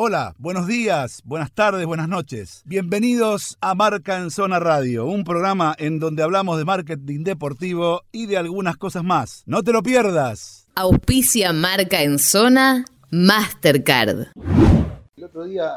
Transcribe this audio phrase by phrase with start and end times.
[0.00, 2.62] Hola, buenos días, buenas tardes, buenas noches.
[2.64, 8.26] Bienvenidos a Marca en Zona Radio, un programa en donde hablamos de marketing deportivo y
[8.26, 9.42] de algunas cosas más.
[9.46, 10.68] No te lo pierdas.
[10.76, 14.28] Auspicia Marca en Zona Mastercard.
[15.16, 15.72] El otro día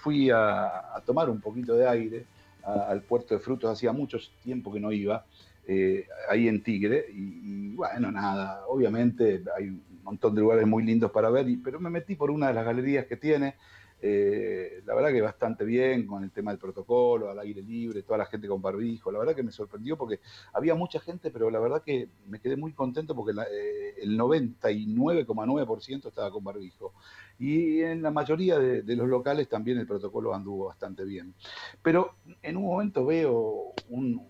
[0.00, 2.26] fui a, tomar un poquito de aire
[2.62, 5.26] al puerto de frutos, hacía mucho tiempo que no iba,
[5.66, 9.76] eh, ahí en Tigre, y, y, bueno, nada, obviamente hay
[10.10, 13.06] montón de lugares muy lindos para ver, pero me metí por una de las galerías
[13.06, 13.54] que tiene.
[14.02, 18.18] Eh, la verdad que bastante bien con el tema del protocolo, al aire libre, toda
[18.18, 19.12] la gente con barbijo.
[19.12, 20.20] La verdad que me sorprendió porque
[20.52, 26.08] había mucha gente, pero la verdad que me quedé muy contento porque eh, el 99,9%
[26.08, 26.94] estaba con barbijo.
[27.38, 31.34] Y en la mayoría de, los locales también el protocolo anduvo bastante bien.
[31.82, 34.26] Pero en un momento veo un,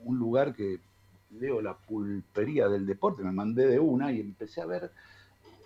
[0.00, 0.80] un lugar que
[1.30, 4.90] veo la pulpería del deporte, me mandé de una y empecé a ver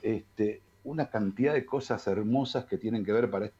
[0.07, 3.51] este, una cantidad de cosas hermosas que tienen que ver para,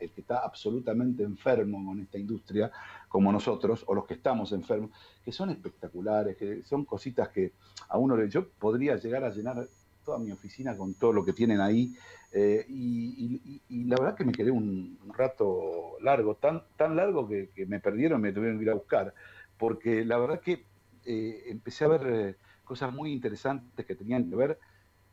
[0.00, 2.72] el que está absolutamente enfermo con esta industria,
[3.08, 4.90] como nosotros, o los que estamos enfermos,
[5.24, 7.52] que son espectaculares, que son cositas que
[7.88, 8.28] a uno le...
[8.28, 9.68] Yo podría llegar a llenar
[10.04, 11.94] toda mi oficina con todo lo que tienen ahí,
[12.32, 17.78] eh, y, la verdad que me quedé un, rato largo, tan, tan largo que, me
[17.78, 19.14] perdieron, me tuvieron que ir a buscar,
[19.56, 20.64] porque la verdad que
[21.04, 24.58] eh, empecé a ver eh, cosas muy interesantes que tenían que ver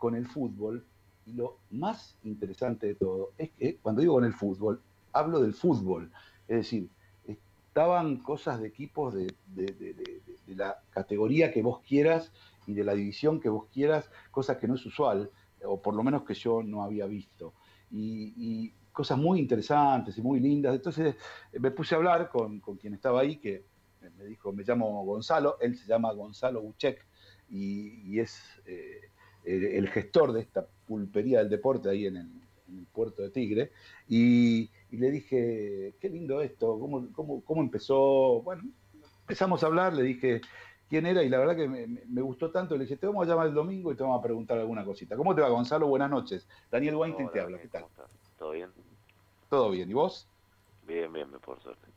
[0.05, 0.85] con el fútbol
[1.25, 4.79] y lo más interesante de todo es que cuando digo con el fútbol,
[5.11, 6.11] hablo del fútbol.
[6.47, 6.89] Es decir,
[7.25, 9.33] estaban cosas de equipos de,
[10.45, 12.31] la categoría que vos quieras
[12.67, 15.31] y de la división que vos quieras, cosas que no es usual,
[15.63, 17.53] o por lo menos que yo no había visto.
[17.89, 20.75] Y, cosas muy interesantes y muy lindas.
[20.75, 21.15] Entonces
[21.59, 23.65] me puse a hablar con, quien estaba ahí, que
[24.19, 27.03] me dijo, me llamo Gonzalo, él se llama Gonzalo Buchek
[27.49, 28.39] y, es...
[28.67, 29.09] Eh,
[29.45, 32.29] el, gestor de esta pulpería del deporte ahí en el,
[32.91, 33.71] puerto de Tigre,
[34.07, 38.41] y, le dije, qué lindo esto, ¿Cómo, cómo, empezó.
[38.41, 38.63] Bueno,
[39.21, 40.41] empezamos a hablar, le dije
[40.89, 43.47] quién era, y la verdad que me, gustó tanto, le dije, te vamos a llamar
[43.47, 45.16] el domingo y te vamos a preguntar alguna cosita.
[45.16, 45.88] ¿Cómo te va, Gonzalo?
[45.88, 46.47] Buenas noches.
[46.72, 47.85] Daniel Weinstein te habla, ¿qué tal?
[48.38, 48.69] ¿Todo bien?
[49.50, 50.27] Todo bien, ¿y vos?
[50.88, 51.88] Bien, bien, por suerte.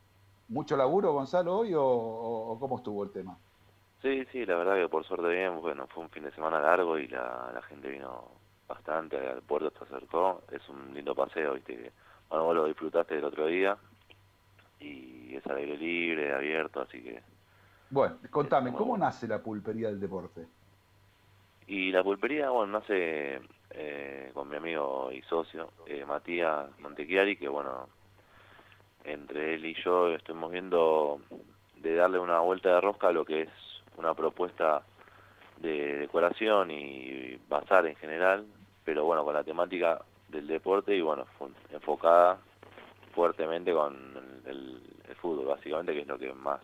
[0.49, 3.37] ¿Mucho laburo, Gonzalo, hoy o cómo estuvo el tema?
[4.01, 6.97] Sí, sí, la verdad que por suerte bien, bueno, fue un fin de semana largo
[6.97, 8.31] y la, la gente vino
[8.67, 11.91] bastante, al puerto se acercó, es un lindo paseo, viste,
[12.29, 13.77] bueno, vos lo disfrutaste el otro día
[14.79, 17.21] y es al aire libre, abierto, así que...
[17.89, 20.47] Bueno, contame, ¿cómo nace la pulpería del deporte?
[21.67, 27.49] Y la pulpería, bueno, nace eh, con mi amigo y socio, eh, Matías Montechiari, que
[27.49, 27.89] bueno,
[29.03, 31.19] entre él y yo estuvimos viendo
[31.77, 33.49] de darle una vuelta de rosca a lo que es
[33.97, 34.83] una propuesta
[35.57, 38.45] de decoración y bazar en general,
[38.83, 41.25] pero bueno, con la temática del deporte y bueno,
[41.71, 42.37] enfocada
[43.13, 44.81] fuertemente con el,
[45.19, 46.61] fútbol, básicamente, que es lo que más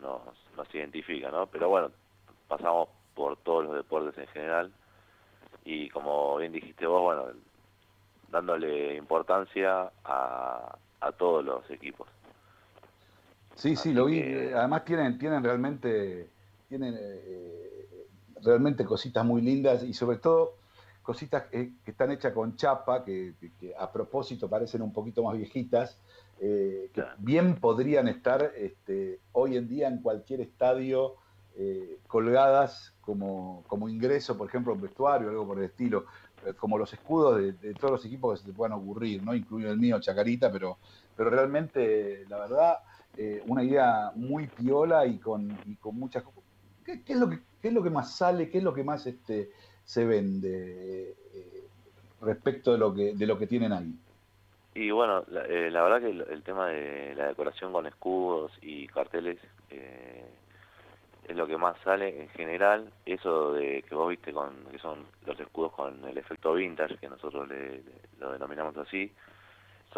[0.00, 0.20] nos,
[0.56, 1.46] nos identifica, ¿no?
[1.46, 1.90] Pero bueno,
[2.46, 4.72] pasamos por todos los deportes en general
[5.64, 7.24] y como bien dijiste vos, bueno,
[8.28, 12.06] dándole importancia a, a todos los equipos.
[13.56, 14.22] Sí, sí, lo vi.
[14.22, 16.30] Además tienen, tienen realmente
[16.68, 18.06] tienen eh, eh,
[18.42, 20.56] realmente cositas muy lindas y sobre todo
[21.02, 23.34] cositas que, están hechas con chapa, que,
[23.78, 25.96] a propósito parecen un poquito más viejitas,
[26.40, 31.16] eh, que bien podrían estar este, hoy en día en cualquier estadio
[32.06, 36.04] colgadas como, como ingreso, por ejemplo, un vestuario o algo por el estilo,
[36.58, 39.34] como los escudos de, todos los equipos que se te puedan ocurrir, ¿no?
[39.34, 40.76] incluido el mío, Chacarita, pero,
[41.16, 42.76] pero realmente, la verdad,
[43.46, 46.22] una idea muy piola y con, y con muchas
[46.86, 48.48] ¿Qué, es lo que, es lo que más sale?
[48.48, 49.50] ¿Qué es lo que más este,
[49.84, 51.64] se vende eh,
[52.20, 53.92] respecto de lo, que, de lo que tienen ahí?
[54.74, 59.38] Y bueno, la, eh, verdad que el, tema de la decoración con escudos y carteles
[59.70, 60.24] eh,
[61.26, 62.88] es lo que más sale en general.
[63.04, 67.08] Eso de que vos viste con que son los escudos con el efecto vintage, que
[67.08, 67.48] nosotros
[68.20, 69.10] lo denominamos así,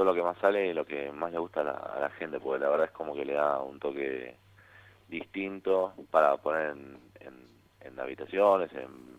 [0.02, 2.10] es lo que más sale y lo que más le gusta a la, a la
[2.10, 4.36] gente, porque la verdad es como que le da un toque
[5.08, 6.98] distinto para poner en,
[7.80, 9.18] en, habitaciones, en,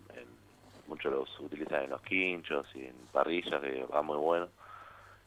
[0.88, 4.48] muchos los utilizan en los quinchos y en parrillas, que va muy bueno.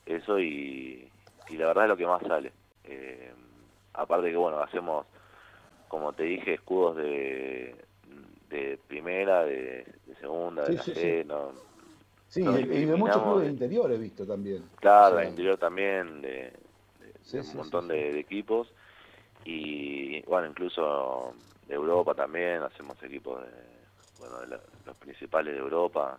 [0.04, 1.08] Eso y,
[1.48, 2.52] y la verdad es lo que más sale.
[2.84, 3.32] Eh,
[3.94, 5.06] aparte que bueno, hacemos,
[5.88, 7.76] como te dije, escudos de,
[8.48, 9.86] de primera, de,
[10.20, 11.52] segunda, de la C, no,
[12.32, 14.64] Sí, y de muchos clubes de interior he visto también.
[14.76, 16.50] Claro, de interior también, de,
[17.34, 18.72] un montón de, equipos.
[19.44, 21.34] Y bueno, incluso
[21.68, 23.50] de Europa también, hacemos equipos de,
[24.18, 26.18] bueno, de los principales de Europa.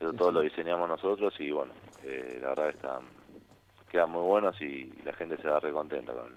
[0.00, 3.00] Eso todo lo diseñamos nosotros y bueno, eh, la verdad están,
[3.90, 6.32] quedan muy buenos y la gente se va recontenta con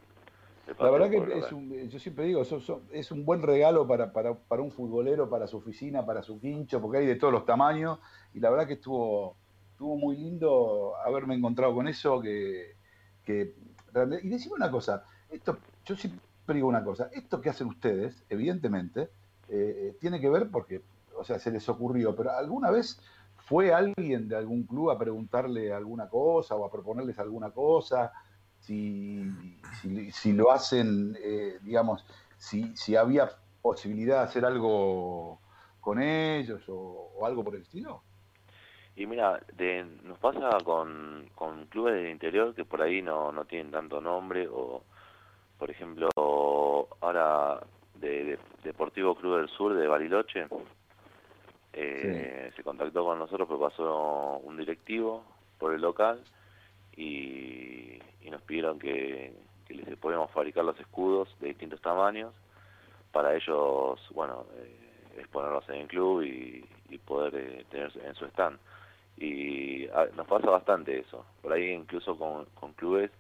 [0.78, 2.44] La verdad que es un, yo siempre digo,
[2.92, 6.82] es un buen regalo para, para, para, un futbolero, para su oficina, para su quincho,
[6.82, 8.00] porque hay de todos los tamaños
[8.34, 9.36] y la verdad que estuvo,
[9.72, 12.76] estuvo muy lindo haberme encontrado con eso, que,
[13.24, 13.56] que
[14.22, 19.10] y decime una cosa, esto, yo siempre digo una cosa, esto que hacen ustedes, evidentemente,
[19.50, 20.82] eh, eh, tiene que ver porque,
[21.18, 23.00] o sea, se les ocurrió, pero alguna vez
[23.50, 28.14] ¿Fue alguien de algún club a preguntarle alguna cosa o a proponerles alguna cosa?
[28.60, 29.24] Si,
[30.12, 32.06] si, lo hacen, eh, digamos,
[32.38, 33.30] si, si había
[33.62, 35.40] posibilidad de hacer algo
[35.80, 38.04] con ellos o, algo por el estilo?
[38.96, 39.42] Y mira,
[40.04, 44.48] nos pasa con, con, clubes del interior que por ahí no, no tienen tanto nombre
[44.48, 44.84] o,
[45.58, 46.10] por ejemplo,
[47.02, 47.60] ahora
[47.96, 50.48] de Deportivo Club del Sur de Bariloche,
[51.74, 55.24] eh, se contactó con nosotros porque pasó un directivo
[55.58, 56.22] por el local
[56.96, 57.79] y,
[58.30, 59.34] nos pidieron que,
[59.70, 62.34] les podíamos fabricar los escudos de distintos tamaños
[63.12, 66.68] para ellos, bueno, eh, exponerlos en el club y,
[67.06, 68.60] poder eh, tener en su stand.
[69.18, 73.12] Y nos pasa bastante eso, por ahí incluso con, clubes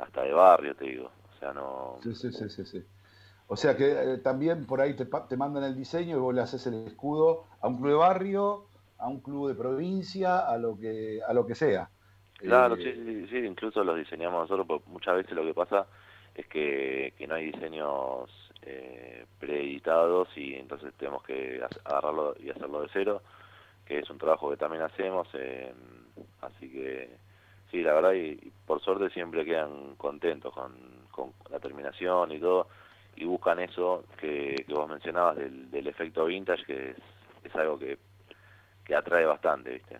[0.00, 1.10] hasta de barrio, te digo.
[1.34, 1.98] O sea, no...
[2.02, 2.84] Sí, sí, sí, sí.
[3.46, 6.40] O sea que eh, también por ahí te, te, mandan el diseño y vos le
[6.40, 8.66] haces el escudo a un club de barrio,
[8.98, 11.90] a un club de provincia, a lo que, a lo que sea.
[12.38, 15.86] Claro, eh, sí, sí, incluso los diseñamos nosotros, porque muchas veces lo que pasa
[16.34, 18.30] es que, no hay diseños
[18.62, 23.22] eh, preeditados y entonces tenemos que agarrarlo y hacerlo de cero,
[23.86, 25.28] que es un trabajo que también hacemos,
[26.40, 27.10] así que
[27.70, 30.72] sí, la verdad, y, por suerte siempre quedan contentos con,
[31.10, 32.68] con la terminación y todo
[33.16, 36.94] y buscan eso que, vos mencionabas del, efecto vintage, que
[37.44, 37.98] es, algo que,
[38.94, 39.98] atrae bastante, ¿viste?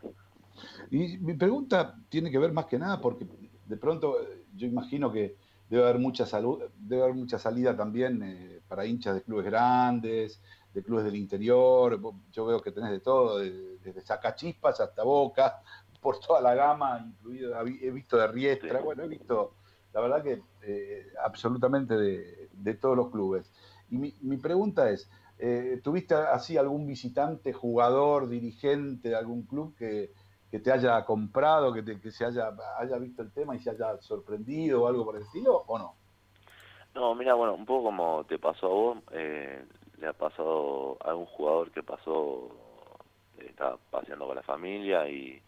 [0.91, 3.27] Y mi pregunta tiene que ver más que nada porque
[3.67, 4.17] de pronto
[4.55, 5.37] yo imagino que
[5.69, 10.41] debe haber mucha salud, debe haber mucha salida también eh, para hinchas de clubes grandes,
[10.73, 12.01] de clubes del interior.
[12.31, 15.63] Yo veo que tenés de todo, desde sacachispas hasta boca,
[16.01, 19.55] por toda la gama, incluido he visto de Riestra, bueno, he visto
[19.95, 23.51] la verdad que eh, absolutamente de, todos los clubes.
[23.89, 25.09] Y mi, pregunta es,
[25.39, 30.13] eh, ¿tuviste así algún visitante, jugador, dirigente de algún club que,
[30.61, 34.83] te haya comprado, que, que se haya, haya visto el tema y se haya sorprendido
[34.83, 35.95] o algo por el estilo, o no?
[36.95, 39.65] No, mira, bueno, un poco como te pasó a vos, eh,
[39.99, 42.49] le ha pasado a algún jugador que pasó,
[43.39, 45.43] estaba paseando con la familia y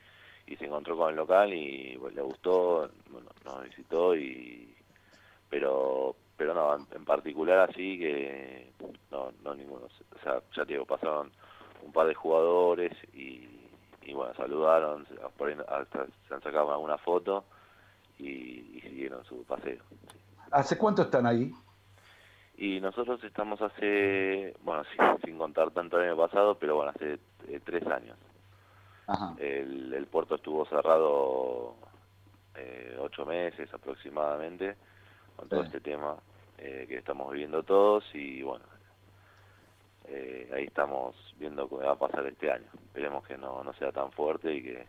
[0.47, 4.75] y se encontró con el local y pues, le gustó, bueno, nos visitó y
[5.50, 8.70] pero pero no, en, particular así que
[9.11, 11.32] no, no ninguno, o sea, ya te digo, pasaron
[11.82, 13.49] un par de jugadores y,
[14.06, 15.05] y bueno, saludaron,
[15.37, 17.44] por ahí hasta se han sacado alguna foto
[18.19, 19.82] y, siguieron su paseo.
[20.53, 21.53] ¿Hace cuánto están ahí?
[22.56, 27.19] Y nosotros estamos hace, bueno, sin, sin contar tanto el año pasado, pero bueno, hace
[27.49, 28.17] eh, tres años.
[29.38, 31.75] El, puerto estuvo cerrado
[32.55, 34.76] eh, ocho meses aproximadamente
[35.37, 36.17] con todo este tema
[36.58, 38.64] eh, que estamos viviendo todos y bueno,
[40.08, 42.67] eh, ahí estamos viendo qué va a pasar este año.
[42.75, 44.87] Esperemos que no, no sea tan fuerte y que,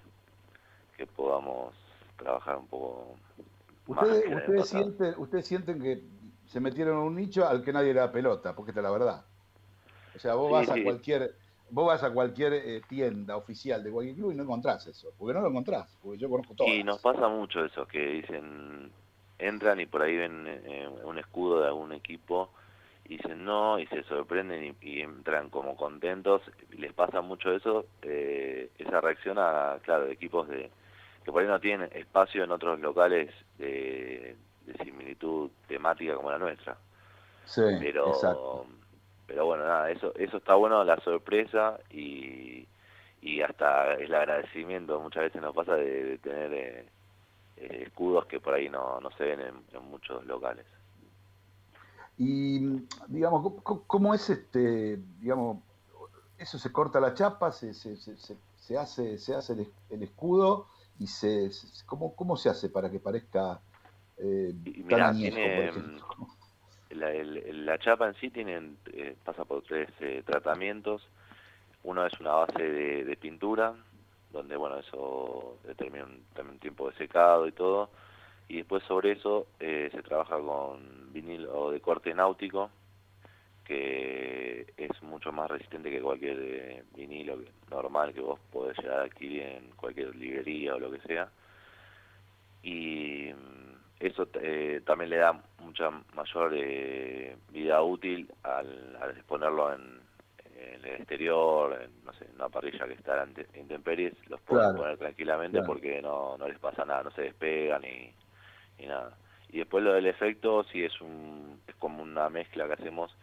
[0.96, 1.74] que podamos
[2.18, 3.16] trabajar un poco
[3.88, 4.42] ¿Ustedes, más.
[4.42, 6.04] Ustedes sienten, ustedes sienten que
[6.46, 8.92] se metieron en un nicho al que nadie le da pelota, porque esta es la
[8.92, 9.26] verdad.
[10.16, 11.36] O sea, vos vas a cualquier
[11.70, 15.34] vos vas a cualquier eh, tienda oficial de cualquier club y no encontrás eso, porque
[15.34, 16.68] no lo encontrás, porque yo conozco todo.
[16.68, 18.92] Y nos pasa mucho eso, que dicen,
[19.38, 22.52] entran y por ahí ven eh, un escudo de algún equipo
[23.08, 28.70] y dicen no, y se sorprenden y, entran como contentos, les pasa mucho eso, eh,
[28.78, 30.70] esa reacción a, claro, equipos de
[31.24, 34.36] que por ahí no tienen espacio en otros locales de,
[34.84, 36.78] similitud temática como la nuestra.
[37.46, 38.66] Sí, Pero, exacto
[39.28, 42.66] pero bueno, nada, eso, eso está bueno, la sorpresa y,
[43.22, 46.86] y hasta el agradecimiento muchas veces nos pasa de, tener eh,
[47.58, 50.66] eh, escudos que por ahí no, no se ven en, muchos locales.
[52.18, 52.60] Y
[53.08, 55.60] digamos, ¿cómo, es este, digamos,
[56.38, 58.16] eso se corta la chapa, se, se, se,
[58.56, 59.54] se hace, se hace
[59.90, 60.68] el, escudo
[61.00, 61.52] y se,
[61.86, 63.62] ¿cómo, ¿cómo se hace para que parezca
[64.18, 64.54] eh,
[64.90, 66.08] tan añejo, por ejemplo?
[66.90, 71.08] la, chapa en sí tiene, eh, pasa por tres eh, tratamientos.
[71.84, 73.74] Uno es una base de, pintura,
[74.32, 77.90] donde bueno eso determina un, también tiempo de secado y todo.
[78.50, 82.70] Y después sobre eso eh, se trabaja con vinilo de corte náutico,
[83.66, 87.38] que es mucho más resistente que cualquier eh, vinilo
[87.70, 91.30] normal que vos podés llegar a adquirir en cualquier librería o lo que sea.
[92.64, 99.74] Y mm, eso eh, también le da mucha mayor eh, vida útil al, al exponerlo
[99.74, 100.08] en,
[100.58, 104.98] el exterior, en, no sé, en una parrilla que está en intemperies, los pueden poner
[104.98, 108.12] tranquilamente porque no, no les pasa nada, no se despegan ni,
[108.78, 109.18] ni nada.
[109.50, 113.16] Y después lo del efecto, sí es, un, es como una mezcla que hacemos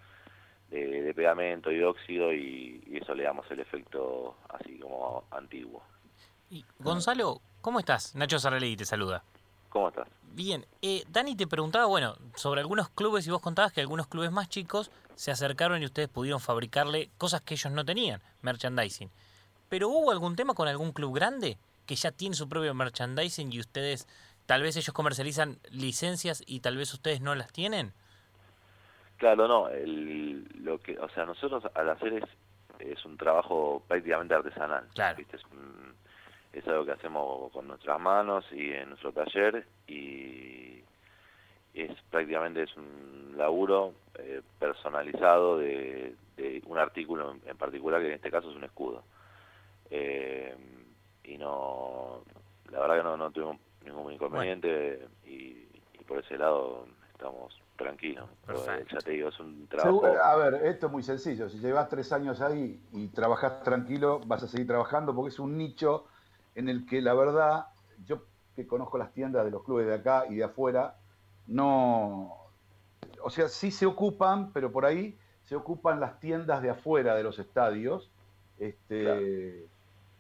[0.71, 5.83] de, pegamento y óxido y, eso le damos el efecto así como antiguo.
[6.51, 8.15] Y Gonzalo, ¿cómo estás?
[8.15, 9.23] Nacho Sarrelli te saluda.
[9.69, 10.09] ¿Cómo estás?
[10.23, 14.31] Bien, eh, Dani te preguntaba, bueno, sobre algunos clubes y vos contabas que algunos clubes
[14.33, 19.11] más chicos se acercaron y ustedes pudieron fabricarle cosas que ellos no tenían, merchandising.
[19.69, 23.61] Pero ¿hubo algún tema con algún club grande que ya tiene su propio merchandising y
[23.61, 24.09] ustedes,
[24.47, 27.93] tal vez ellos comercializan licencias y tal vez ustedes no las tienen?
[29.17, 32.25] Claro, no, el, lo que, o sea, nosotros al hacer es,
[32.81, 34.87] es un trabajo prácticamente artesanal.
[34.95, 35.19] Claro.
[35.21, 35.41] Es,
[36.53, 40.83] es, algo que hacemos con nuestras manos y en nuestro taller y
[41.75, 48.15] es prácticamente es un laburo eh, personalizado de, de, un artículo en, particular que en
[48.15, 49.03] este caso es un escudo.
[49.91, 50.55] Eh,
[51.25, 52.23] y no,
[52.71, 58.29] la verdad que no, no tuvimos ningún inconveniente y, y por ese lado estamos tranquilo.
[58.47, 60.07] Ya te digo, es un trabajo.
[60.07, 61.49] a ver, esto es muy sencillo.
[61.49, 65.57] Si llevas tres años ahí y trabajas tranquilo, vas a seguir trabajando porque es un
[65.57, 66.07] nicho
[66.55, 67.67] en el que la verdad,
[68.07, 68.23] yo
[68.55, 70.97] que conozco las tiendas de los clubes de acá y de afuera,
[71.47, 72.37] no.
[73.23, 77.23] O sea, sí se ocupan, pero por ahí se ocupan las tiendas de afuera de
[77.23, 78.11] los estadios,
[78.59, 79.67] este,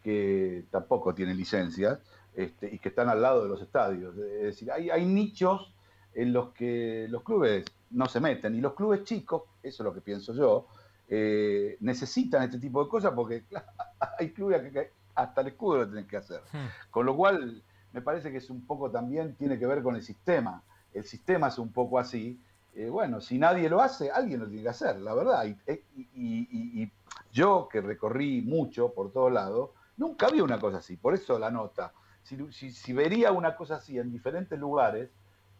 [0.03, 2.01] que tampoco tienen licencias,
[2.35, 4.17] este, y que están al lado de los estadios.
[4.17, 5.73] Es decir, hay, hay nichos
[6.15, 8.55] en los que los clubes no se meten.
[8.55, 10.67] Y los clubes chicos, eso es lo que pienso yo,
[11.09, 13.45] eh, necesitan este tipo de cosas porque
[14.19, 16.41] hay clubes que hasta el escudo lo tienen que hacer.
[16.53, 16.67] Hmm.
[16.91, 17.63] Con lo cual,
[17.93, 20.63] me parece que es un poco también, tiene que ver con el sistema.
[20.93, 22.41] El sistema es un poco así.
[22.75, 25.45] Eh, bueno, si nadie lo hace, alguien lo tiene que hacer, la verdad.
[25.45, 26.91] Y, eh, y
[27.33, 30.97] yo que recorrí mucho por todos lados, nunca vi una cosa así.
[30.97, 31.93] Por eso la nota.
[32.25, 35.11] Si, vería una cosa así en diferentes lugares,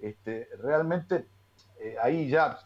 [0.01, 1.27] este, realmente
[1.79, 2.59] eh, ahí ya,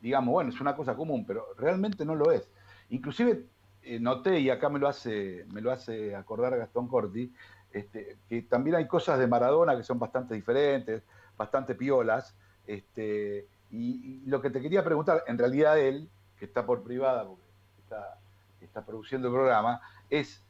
[0.00, 2.50] digamos, bueno, es una cosa común, pero realmente no lo es.
[2.90, 3.46] Inclusive
[3.82, 7.32] eh, noté, y acá me lo hace, me lo hace acordar Gastón Corti,
[7.72, 11.02] este, que también hay cosas de Maradona que son bastante diferentes,
[11.36, 12.34] bastante piolas,
[12.66, 17.42] este, y, lo que te quería preguntar, en realidad él, que está por privada, porque
[18.60, 20.42] está produciendo el programa, es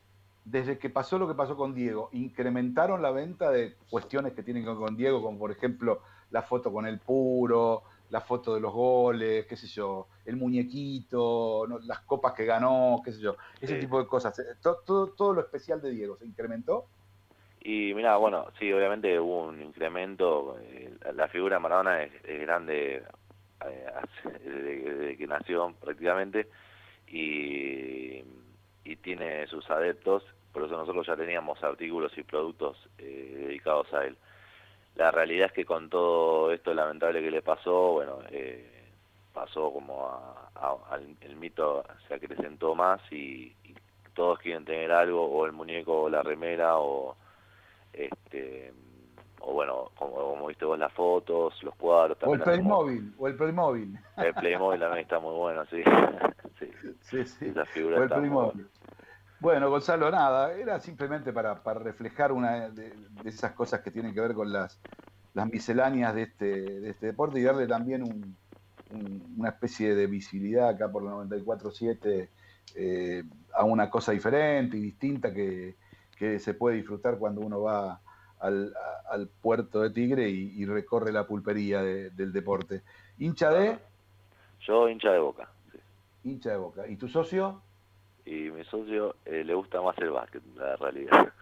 [0.44, 4.64] desde que pasó lo que pasó con Diego, incrementaron la venta de cuestiones que tienen
[4.64, 8.60] que ver con Diego, como por ejemplo la foto con el puro, la foto de
[8.60, 13.76] los goles, qué sé yo, el muñequito, las copas que ganó, qué sé yo, ese
[13.76, 14.38] tipo de cosas.
[14.38, 16.86] Eh, todo, todo, lo especial de Diego, ¿se incrementó?
[17.60, 23.02] Y mira, bueno, sí, obviamente hubo un incremento, eh, la figura de Maradona es, grande
[23.66, 23.86] eh,
[24.44, 26.48] desde, que nació prácticamente
[27.08, 28.22] y,
[28.90, 34.16] y tiene sus adeptos, por eso nosotros ya teníamos artículos y productos dedicados a él
[34.98, 38.90] la realidad es que con todo esto lamentable que le pasó, bueno, eh,
[39.32, 43.54] pasó como a, el mito se acrecentó más y,
[44.14, 47.14] todos quieren tener algo, o el muñeco o la remera, o
[47.92, 48.72] este
[49.38, 52.18] o bueno, como, viste vos las fotos, los cuadros.
[52.24, 53.96] O el Playmobil, o el Playmobil.
[54.16, 55.84] El Playmobil también está muy bueno, sí.
[56.58, 56.68] sí,
[57.02, 57.24] sí.
[57.24, 57.46] sí.
[57.46, 58.66] Esa figura o el Playmobil.
[59.40, 62.92] Bueno, Gonzalo, nada, era simplemente para, reflejar una de,
[63.24, 64.80] esas cosas que tienen que ver con las,
[65.34, 68.34] las misceláneas de este, de este deporte y darle también
[69.36, 72.28] una especie de visibilidad acá por la 94.7
[72.74, 75.76] eh, a una cosa diferente y distinta que,
[76.18, 78.00] se puede disfrutar cuando uno va
[78.40, 78.72] al,
[79.40, 82.82] puerto de Tigre y, recorre la pulpería del deporte.
[83.18, 83.78] ¿Hincha de?
[84.60, 85.48] Yo hincha de boca.
[86.24, 86.88] Hincha de boca.
[86.88, 87.62] ¿Y tu socio?
[88.28, 91.28] Y mi socio eh, le gusta más el básquet, la realidad.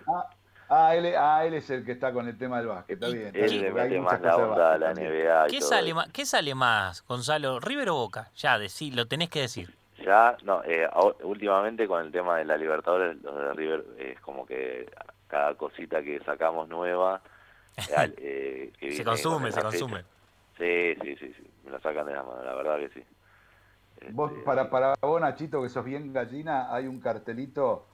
[0.68, 3.14] Ah, ah, él, ah, él es el que está con el tema del básquet, está
[3.14, 3.30] bien.
[3.34, 5.46] Él le mete más la onda a la NBA.
[5.46, 7.60] ¿Qué, sale más, ¿Qué sale más, Gonzalo?
[7.60, 8.32] ¿River o Boca?
[8.34, 9.72] Ya, decí, lo tenés que decir.
[10.04, 10.88] Ya, no, eh,
[11.22, 14.90] últimamente con el tema de la Libertadores, los de River es como que
[15.28, 17.20] cada cosita que sacamos nueva...
[18.18, 20.02] Eh, se consume, se consume.
[20.58, 23.04] Sí, sí, sí, sí, me la sacan de la mano, la verdad que sí.
[24.10, 27.86] Vos, este, para, para vos, Nachito, que sos bien gallina, hay un cartelito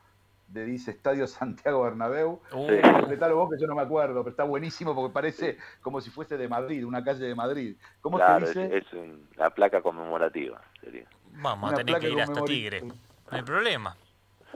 [0.48, 2.40] de dice Estadio Santiago Bernabéu.
[2.52, 3.34] Uh.
[3.34, 6.48] vos que yo no me acuerdo, pero está buenísimo porque parece como si fuese de
[6.48, 7.76] Madrid, una calle de Madrid.
[8.00, 8.76] ¿Cómo claro, dice?
[8.76, 11.06] Es, es una placa conmemorativa, sería.
[11.32, 12.82] Vamos a Una tener que ir hasta Tigre.
[12.82, 12.94] No
[13.30, 13.96] hay problema.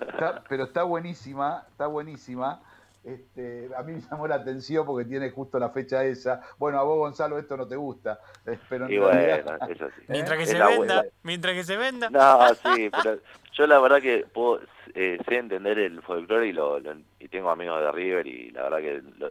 [0.00, 2.60] Está- pero está buenísima, está buenísima.
[3.06, 6.40] Este, a mí me llamó la atención porque tiene justo la fecha esa.
[6.58, 8.18] Bueno, a vos, Gonzalo, esto no te gusta.
[8.44, 10.02] eh, Pero Y realidad- bueno, eso sí.
[10.08, 11.10] Mientras que Es se la venda, buena.
[11.22, 12.10] mientras que se venda.
[12.10, 13.18] No, sí, pero
[13.52, 14.60] yo la verdad que puedo,
[14.94, 18.64] eh, sé entender el folclore y, lo, lo- y tengo amigos de River y la
[18.64, 19.30] verdad que lo-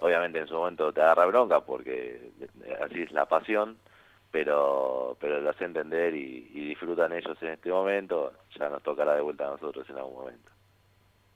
[0.00, 2.32] obviamente en su momento te agarra bronca porque
[2.84, 3.78] así es la pasión,
[4.30, 9.14] pero pero lo sé entender y, y disfrutan ellos en este momento, ya nos tocará
[9.14, 10.50] de vuelta a nosotros en algún momento.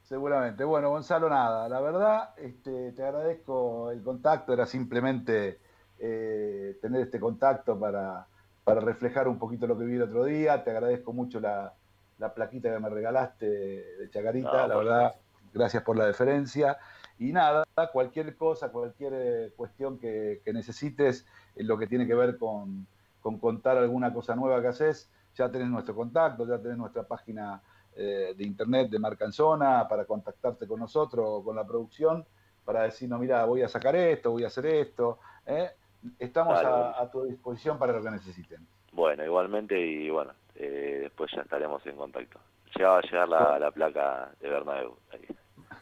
[0.04, 0.64] Seguramente.
[0.64, 1.66] Bueno, Gonzalo, nada.
[1.66, 4.52] La verdad, este, te agradezco el contacto.
[4.52, 5.60] Era simplemente
[5.98, 8.26] eh, tener este contacto para,
[8.64, 10.62] para reflejar un poquito lo que vi el otro día.
[10.62, 11.72] Te agradezco mucho la,
[12.18, 14.68] la plaquita que me regalaste de Chacarita.
[14.68, 15.14] La verdad,
[15.54, 16.76] gracias por la deferencia.
[17.18, 22.14] Y nada, cualquier cosa, cualquier eh, cuestión que, que necesites, en lo que tiene que
[22.14, 22.86] ver con,
[23.22, 27.62] con contar alguna cosa nueva que haces, ya tenés nuestro contacto, ya tenés nuestra página
[27.96, 32.24] eh, de internet de Marca en Zona para contactarte con nosotros o con la producción
[32.64, 35.18] para decirnos, mira, voy a sacar esto, voy a hacer esto.
[35.46, 35.70] ¿eh?
[36.18, 38.66] Estamos a, tu disposición para lo que necesiten.
[38.92, 42.38] Bueno, igualmente y bueno, eh, después ya estaremos en contacto.
[42.78, 44.96] Ya va a llegar la, la placa de Bernabéu.
[45.12, 45.26] ahí.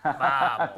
[0.04, 0.70] Vamos.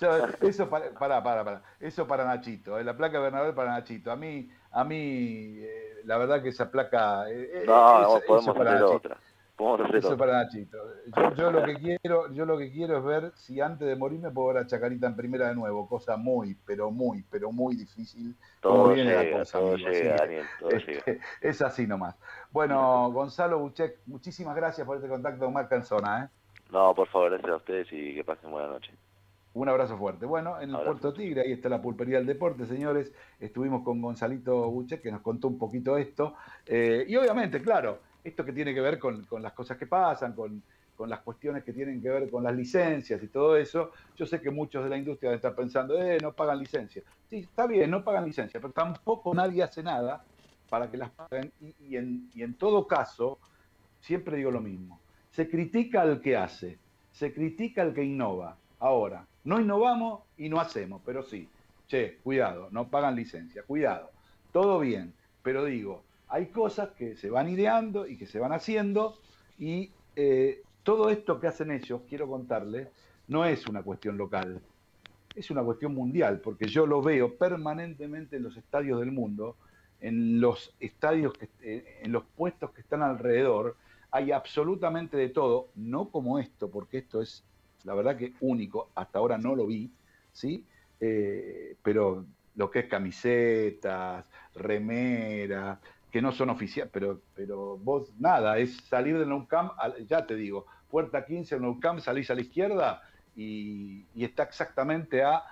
[0.40, 1.62] Eso para, para, para, para.
[1.80, 2.84] Eso para Nachito, ¿eh?
[2.84, 4.10] la placa de Bernabé para Nachito.
[4.10, 8.26] A mí, a mí, eh, la verdad que esa placa, eh, eh, No, no, eso
[8.26, 9.16] podemos para hacer otra.
[9.58, 10.78] Podemos hacer Eso para Nachito.
[11.16, 14.30] Yo, yo lo que quiero, yo lo que quiero es ver si antes de morirme
[14.30, 18.36] puedo ver a Chacarita en primera de nuevo, cosa muy, pero muy, pero muy difícil.
[18.60, 20.92] Todo viene la llega, cosa, todo amigo, llega, Daniel, todo llega.
[20.92, 22.14] este, es así nomás.
[22.52, 26.28] Bueno, Gonzalo Buchek, muchísimas gracias por este contacto con Marca en Zona, ¿eh?
[26.70, 28.92] No, por favor, gracias a ustedes y que pasen buena noche.
[29.54, 30.24] Un abrazo fuerte.
[30.24, 30.92] Bueno, en el Abrazo.
[30.92, 33.12] Puerto Tigre, ahí está la pulpería del deporte, señores.
[33.40, 36.34] Estuvimos con Gonzalito Buche, que nos contó un poquito esto.
[36.64, 40.32] Eh, y obviamente, claro, esto que tiene que ver con, con las cosas que pasan,
[40.32, 40.62] con,
[40.96, 43.92] con las cuestiones que tienen que ver con las licencias y todo eso.
[44.16, 47.02] Yo sé que muchos de la industria están pensando, eh, no pagan licencia.
[47.30, 50.24] Sí, está bien, no pagan licencia, pero tampoco nadie hace nada
[50.68, 51.52] para que las paguen.
[51.60, 53.38] Y, en, y en todo caso,
[54.00, 55.00] siempre digo lo mismo.
[55.30, 56.78] Se critica al que hace,
[57.12, 58.56] se critica al que innova.
[58.80, 61.48] Ahora, no innovamos y no hacemos, pero sí,
[61.86, 64.10] che, cuidado, no pagan licencia, cuidado,
[64.52, 69.18] todo bien, pero digo, hay cosas que se van ideando y que se van haciendo
[69.58, 72.88] y eh, todo esto que hacen ellos, quiero contarles,
[73.28, 74.60] no es una cuestión local,
[75.34, 79.56] es una cuestión mundial, porque yo lo veo permanentemente en los estadios del mundo,
[80.00, 83.76] en los estadios, que, eh, en los puestos que están alrededor,
[84.10, 87.44] hay absolutamente de todo, no como esto, porque esto es,
[87.84, 89.90] la verdad que único, hasta ahora no lo vi,
[90.32, 90.64] ¿sí?
[91.00, 92.24] Eh, pero
[92.56, 95.78] lo que es camisetas, remeras,
[96.10, 99.30] que no son oficiales, pero, pero vos nada, es salir del
[99.78, 103.02] al- ya te digo, puerta 15 del Nou Camp, salís a la izquierda
[103.34, 105.42] y, y está exactamente a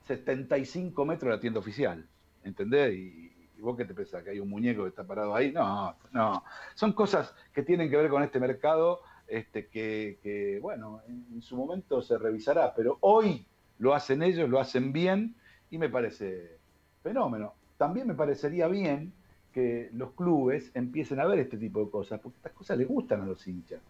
[0.00, 2.08] 75 metros de la tienda oficial,
[2.42, 2.94] ¿entendés?
[2.94, 6.42] Y, vos qué te pensás, que hay un muñeco que está parado ahí, no, no,
[6.74, 11.42] son cosas que tienen que ver con este mercado, este, que, que, bueno, en, en
[11.42, 15.36] su momento se revisará, pero hoy lo hacen ellos, lo hacen bien
[15.68, 16.62] y me parece
[17.02, 17.58] fenómeno.
[17.76, 19.19] También me parecería bien
[19.52, 23.22] que los clubes empiecen a ver este tipo de cosas, porque estas cosas les gustan
[23.22, 23.80] a los hinchas.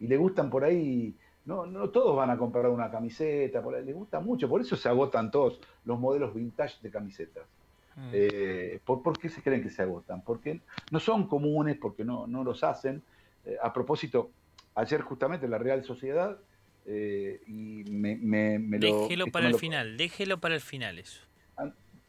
[0.00, 3.84] Y les gustan por ahí, no, no todos van a comprar una camiseta, por ahí,
[3.84, 7.44] les gusta mucho, por eso se agotan todos los modelos vintage de camisetas.
[7.96, 8.10] Mm.
[8.12, 10.22] Eh, ¿por, por qué se creen que se agotan?
[10.22, 13.02] Porque no son comunes, porque no, no los hacen.
[13.44, 14.30] Eh, a propósito,
[14.74, 16.38] ayer justamente la Real Sociedad,
[16.86, 19.02] eh, y me, me- me lo...
[19.02, 21.20] Déjelo esto para me el lo- final, déjelo para el final eso.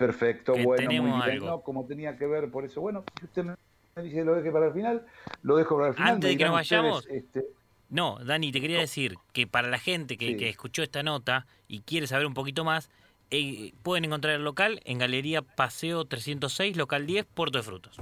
[0.07, 1.21] Perfecto, que bueno, muy bien.
[1.21, 1.45] algo.
[1.47, 3.55] No, como tenía que ver, por eso, bueno, si usted me
[4.03, 5.05] dice que lo deje para el final,
[5.43, 6.13] lo dejo para el final.
[6.15, 7.45] Antes de que nos ustedes, vayamos, este,
[7.89, 10.37] No, Dani, te quería decir que para la gente que, Sí.
[10.37, 12.89] que escuchó esta nota y quiere saber un poquito más,
[13.31, 17.97] eh, pueden encontrar el local en Galería Paseo 306, local 10, Puerto de Frutos.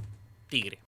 [0.48, 0.80] Tigre.